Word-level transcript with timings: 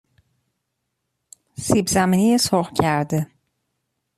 سیبزمینی 1.57 2.37
سرخ 2.37 2.71
کرده 2.73 3.27